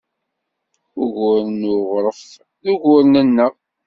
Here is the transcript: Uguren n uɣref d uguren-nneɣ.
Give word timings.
Uguren 1.01 1.61
n 1.65 1.69
uɣref 1.81 2.21
d 2.63 2.65
uguren-nneɣ. 2.73 3.53